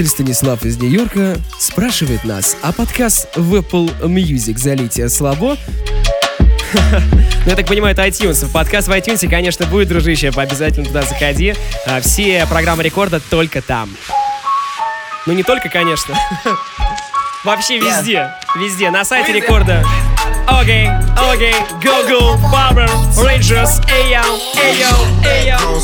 [0.02, 5.56] Слушатель Станислав из Нью-Йорка спрашивает нас, а подкаст в Apple Music залитие слабо?
[7.44, 8.48] Ну, я так понимаю, это iTunes.
[8.52, 10.30] Подкаст в iTunes, конечно, будет, дружище.
[10.34, 11.54] Обязательно туда заходи.
[11.86, 13.90] А, Все программы рекорда только там.
[15.26, 16.14] Ну, не только, конечно.
[17.44, 18.30] Вообще везде.
[18.56, 18.90] Везде.
[18.90, 19.84] На сайте рекорда.
[20.46, 24.22] Окей, окей, Google, Barber, Rangers, Ayo,
[24.56, 24.92] Ayo,
[25.24, 25.80] Ayo,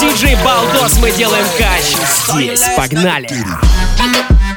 [0.00, 1.94] Диджей Балдос, мы делаем кач
[2.32, 2.62] здесь.
[2.74, 3.28] Погнали!
[3.30, 4.49] Эй!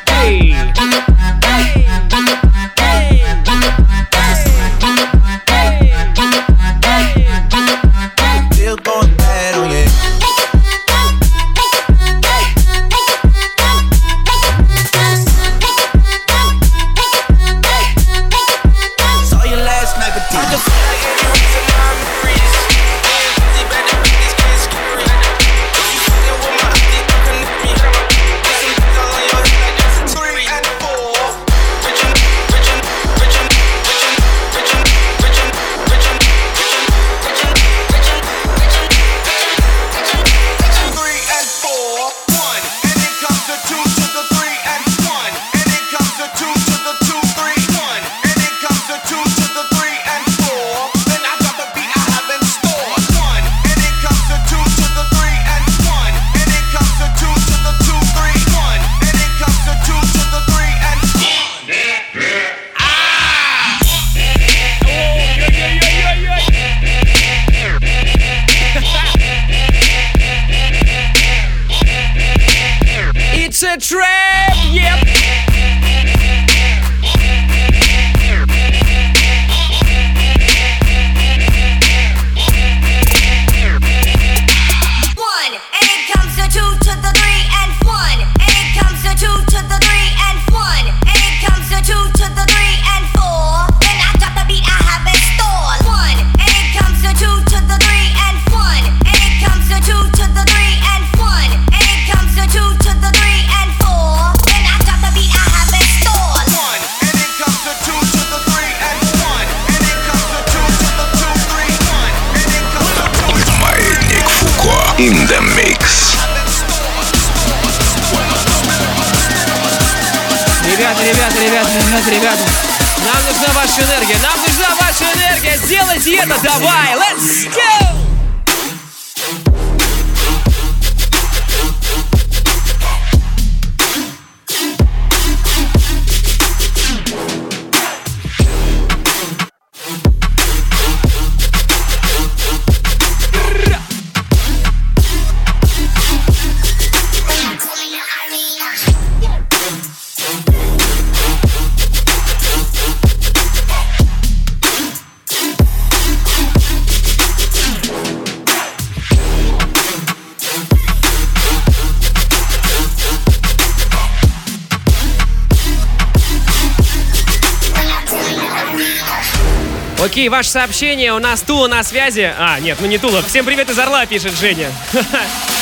[170.23, 171.11] Окей, ваше сообщение.
[171.11, 172.33] У нас Тула на связи.
[172.39, 173.21] А, нет, ну не Тула.
[173.23, 174.71] Всем привет из Орла, пишет Женя.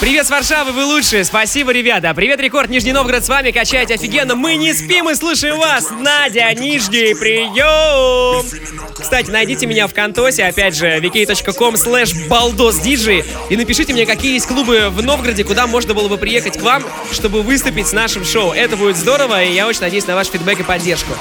[0.00, 1.24] Привет Варшавы, вы лучшие.
[1.24, 2.12] Спасибо, ребята.
[2.14, 3.52] Привет, Рекорд, Нижний Новгород с вами.
[3.52, 4.34] Качаете офигенно.
[4.34, 5.88] Мы не спим и слушаем вас.
[5.90, 8.44] Надя, Нижний, прием.
[9.00, 14.46] Кстати, найдите меня в Контосе, опять же, vk.com slash baldosdj и напишите мне, какие есть
[14.46, 16.82] клубы в Новгороде, куда можно было бы приехать к вам,
[17.12, 18.52] чтобы выступить с нашим шоу.
[18.52, 21.12] Это будет здорово, и я очень надеюсь на ваш фидбэк и поддержку.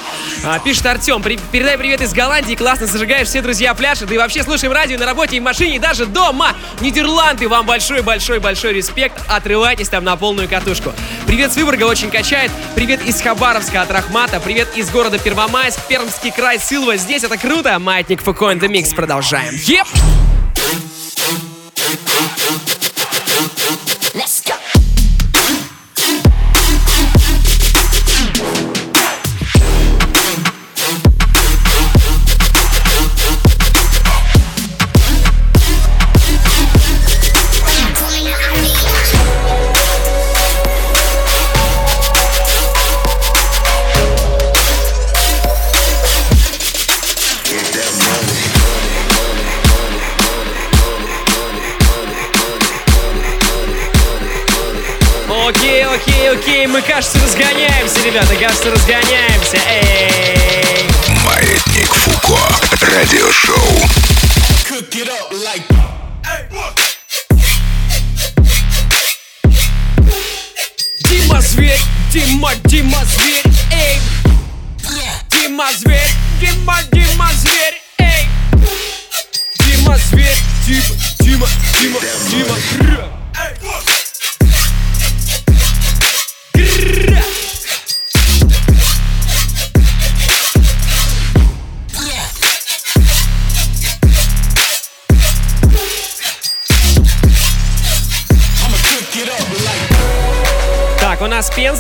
[0.46, 4.44] А, пишет Артем, «При- передай привет из Голландии, классно зажигаешь, все друзья пляшут, и вообще
[4.44, 6.54] слушаем радио на работе и в машине, и даже дома.
[6.82, 10.94] Нидерланды, вам большой-большой-большой респект, отрывайтесь там на полную катушку.
[11.28, 12.52] Привет с Выборга, очень качает.
[12.76, 16.98] Привет из Хабаровска от Рахмата, привет из города Первомайск, Пермский край, Силва.
[16.98, 17.78] Здесь это круто.
[17.80, 19.54] Маятник Фуко the Mix, продолжаем.
[19.56, 19.88] Еп!
[19.88, 20.23] Let's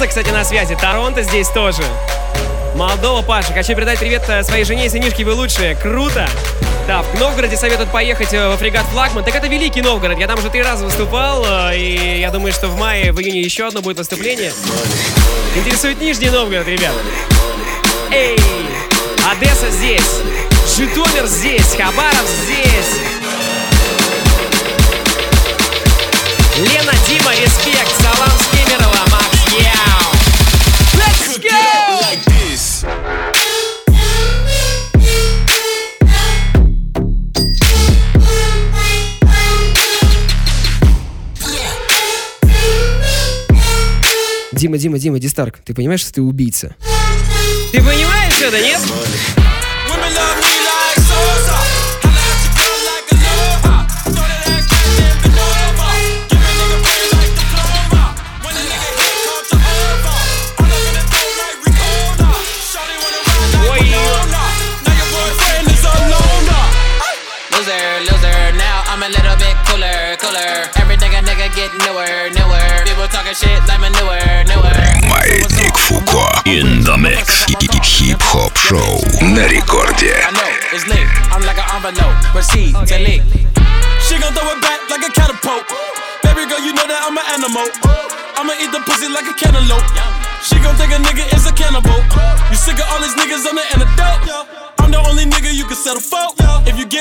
[0.07, 0.75] кстати, на связи.
[0.79, 1.83] Торонто здесь тоже.
[2.75, 3.53] Молдова, Паша.
[3.53, 5.75] Хочу передать привет э, своей жене и сынишке, вы лучшие.
[5.75, 6.27] Круто!
[6.87, 9.23] Да, в Новгороде советуют поехать э, во фрегат Флагман.
[9.23, 10.17] Так это Великий Новгород.
[10.17, 13.41] Я там уже три раза выступал, э, и я думаю, что в мае, в июне
[13.41, 14.51] еще одно будет выступление.
[15.55, 16.93] Интересует Нижний Новгород, ребят.
[18.11, 18.37] Эй!
[19.31, 20.21] Одесса здесь.
[20.75, 21.75] Житомир здесь.
[21.77, 22.99] Хабаров здесь.
[26.57, 28.01] Лена, Дима, респект.
[28.01, 28.42] Салам
[44.53, 46.75] Дима, Дима, Дима, Дистарк, ты понимаешь, что ты убийца?
[47.73, 48.79] Ты понимаешь это, нет?
[73.32, 74.68] People talking shit like manure, newer.
[75.08, 76.28] Маятник Фуко.
[76.44, 77.46] In the mix.
[77.82, 80.14] Хип-хоп шоу на рекорде.
[80.26, 81.08] I know it's lit.
[81.32, 82.16] I'm like an envelope.
[82.32, 83.22] Proceed to lick.
[84.04, 85.64] She gon' throw it back like a catapult.
[86.22, 87.66] Baby girl, you know that I'm an animal.
[88.36, 89.88] I'ma eat the pussy like a cantaloupe.
[90.42, 92.00] She gon' think a nigga is a cannibal.
[92.50, 94.20] You sick of all these niggas on the antidote?
[94.80, 96.41] I'm the only nigga you can settle for.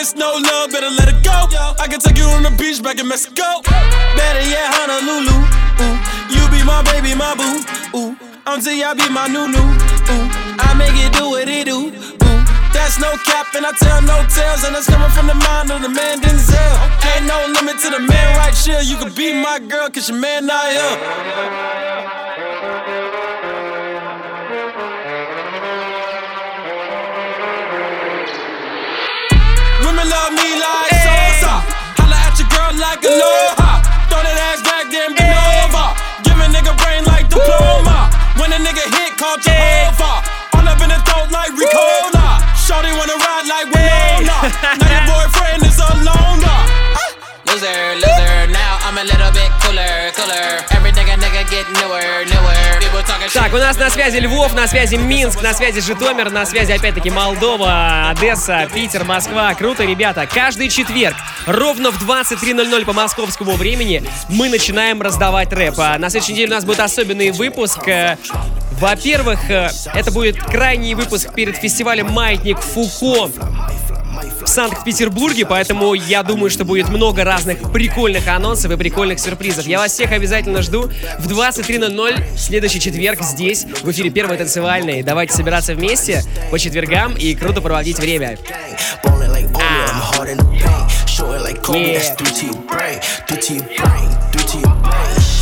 [0.03, 1.31] Get no love, better let it go.
[1.79, 3.63] I can take you on the beach back in Mexico.
[3.63, 5.31] Better yet, Honolulu.
[5.31, 5.95] Ooh,
[6.27, 7.63] you be my baby, my boo.
[7.95, 9.63] Ooh, until y'all be my new new.
[9.63, 10.27] Ooh,
[10.59, 11.95] I make it do what it do.
[11.95, 12.43] Ooh,
[12.75, 15.83] that's no cap, and I tell no tales, and that's coming from the mind of
[15.83, 16.75] the man Denzel.
[17.15, 18.83] Ain't no limit to the man right here.
[18.83, 22.22] You can be my girl, cause your man not here.
[32.93, 33.81] Like aloha.
[34.13, 35.89] Throw that ass back, then bend over.
[36.29, 38.13] Give a nigga brain like diploma.
[38.37, 40.21] When a nigga hit, call Jehovah.
[40.53, 42.45] All up in the throat like Ricola.
[42.53, 44.37] Shorty wanna ride like Winona.
[44.77, 46.61] now your boyfriend is a loner.
[47.49, 50.61] Loser, loser, now I'm a little bit cooler, cooler.
[50.77, 52.52] Every nigga, nigga get newer, newer.
[53.31, 57.09] Так, у нас на связи Львов, на связи Минск, на связи Житомир, на связи опять-таки
[57.11, 59.55] Молдова, Одесса, Питер, Москва.
[59.55, 60.27] Круто, ребята.
[60.27, 61.15] Каждый четверг
[61.47, 65.75] ровно в 23.00 по московскому времени мы начинаем раздавать рэп.
[65.79, 67.87] А на следующей неделе у нас будет особенный выпуск.
[67.87, 68.17] Э,
[68.73, 73.31] Во-первых, э, это будет крайний выпуск перед фестивалем «Маятник Фуко»
[74.41, 79.67] в Санкт-Петербурге, поэтому я думаю, что будет много разных прикольных анонсов и прикольных сюрпризов.
[79.67, 85.03] Я вас всех обязательно жду в 23.00 в следующий четверг здесь, в эфире Первой танцевальной.
[85.03, 88.39] Давайте собираться вместе по четвергам и круто проводить время.
[89.05, 89.33] Ballin'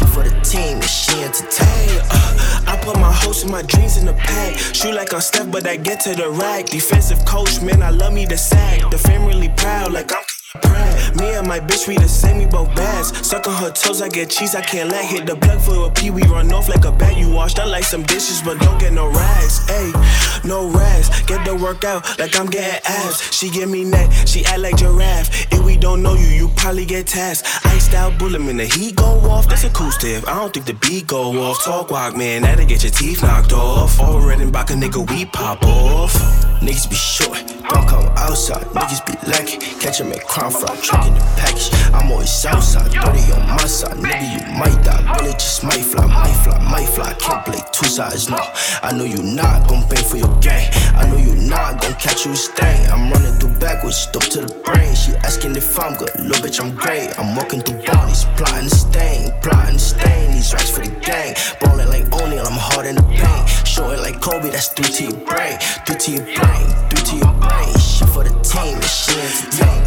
[0.00, 2.00] She for the team, and she entertain.
[2.10, 4.56] Uh, I put my hopes and my dreams in the pack.
[4.56, 6.66] Shoot like I'm Steph, but I get to the rack.
[6.66, 8.90] Defensive coach, man, I love me the sack.
[8.90, 10.29] The fam really proud, like I'm.
[10.54, 13.16] Me and my bitch, we the same, we both bads.
[13.26, 15.90] Suck on her toes, I get cheese, I can't let hit the plug for a
[15.90, 16.10] pee.
[16.10, 18.92] We run off like a bat, you washed out like some dishes, but don't get
[18.92, 19.60] no rags.
[19.68, 21.08] Ayy, no rags.
[21.22, 23.32] Get the workout like I'm getting abs.
[23.32, 25.52] She give me neck, she act like giraffe.
[25.52, 27.66] If we don't know you, you probably get tasked.
[27.66, 29.48] Iced out bullet, man, the heat go off.
[29.48, 30.26] That's a cool step.
[30.26, 31.62] I don't think the beat go off.
[31.64, 34.00] Talk walk, man, that'll get your teeth knocked off.
[34.00, 36.49] All red and back a nigga, we pop off.
[36.60, 37.38] Niggas be short,
[37.70, 38.62] don't come outside.
[38.74, 41.79] Niggas be lacking, catch 'em at crown fry, tricking the package.
[41.92, 43.96] I'm always outside, 30 on my side.
[43.96, 47.12] Nigga, you might die, bullet just might fly, might fly, might fly.
[47.14, 48.38] Can't play two sides, no.
[48.82, 50.70] I know you not gon' pay for your game.
[50.94, 52.90] I know you not gon' catch you a stain.
[52.90, 54.94] I'm running through backwards, dope to the brain.
[54.94, 57.18] She asking if I'm good, little bitch, I'm great.
[57.18, 60.32] I'm walking through bodies, plotting to stain, plotting to stain.
[60.32, 63.66] These racks for the gang, ballin' like O'Neal, I'm hard in the paint.
[63.66, 67.34] Showing like Kobe, that's three to your brain, three to your brain, three to your
[67.42, 67.72] brain.
[67.78, 69.80] Shit for the team, and she entertain.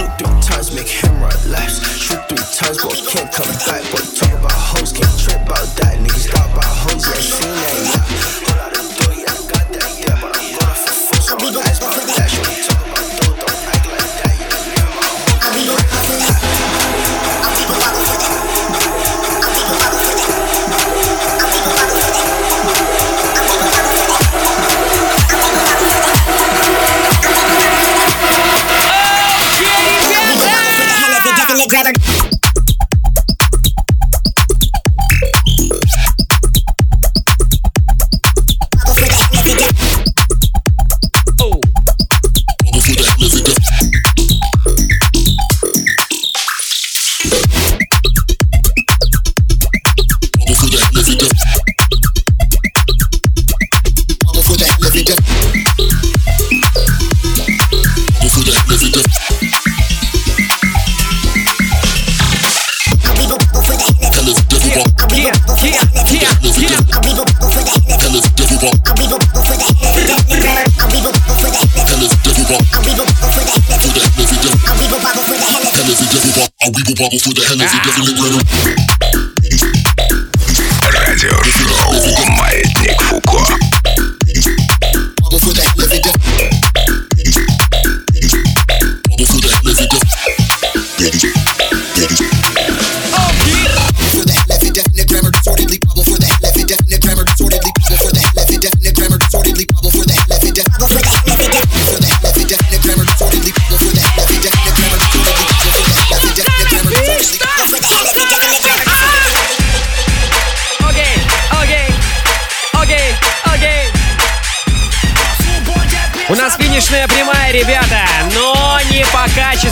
[0.00, 1.86] Shoot three times, make him run laps.
[1.98, 3.82] Shoot three times, boy, can't come back.
[3.92, 5.98] Boy, talk about hoes, can't trip about that.
[5.98, 8.36] Niggas talk about hoes, yeah, seen that.
[8.36, 8.39] Yeah.
[77.00, 78.79] wobble through the hell of the government rhythm.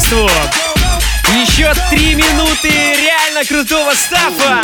[0.08, 0.30] Качеству.
[1.40, 4.62] Еще три минуты реально крутого стафа.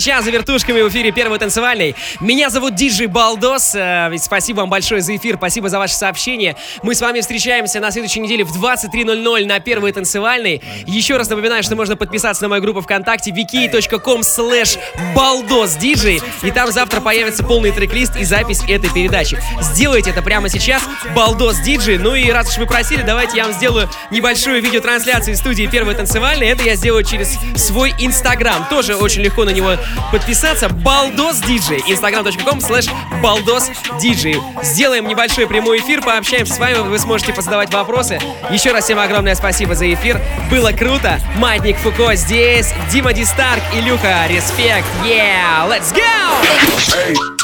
[0.00, 1.94] Сейчас за вертушками в эфире первой танцевальной.
[2.20, 3.74] Меня зовут Диджей Балдос.
[3.74, 6.56] Э, Спасибо вам большое за эфир, спасибо за ваши сообщения.
[6.82, 10.62] Мы с вами встречаемся на следующей неделе в 23.00 на первой танцевальной.
[10.86, 14.78] Еще раз напоминаю, что можно подписаться на мою группу ВКонтакте wiki.com slash
[15.14, 19.38] baldosdj и там завтра появится полный трек-лист и запись этой передачи.
[19.60, 20.82] Сделайте это прямо сейчас,
[21.14, 21.98] Балдос Диджей.
[21.98, 25.94] Ну и раз уж вы просили, давайте я вам сделаю небольшую видеотрансляцию из студии первой
[25.94, 26.48] танцевальной.
[26.48, 28.66] Это я сделаю через свой инстаграм.
[28.70, 29.76] Тоже очень легко на него
[30.12, 30.68] подписаться.
[30.68, 31.80] Балдос Диджей.
[31.88, 32.90] Instagram.com slash
[33.22, 33.70] балдос
[34.00, 34.36] диджей.
[34.62, 38.18] Сделаем небольшой прямой эфир, пообщаемся с вами, вы сможете позадавать вопросы.
[38.50, 40.20] Еще раз всем огромное спасибо за эфир.
[40.50, 41.20] Было круто.
[41.36, 42.72] Маятник Фуко здесь.
[42.90, 44.86] Дима Дистарк, Илюха, респект.
[45.04, 47.39] Yeah, let's go!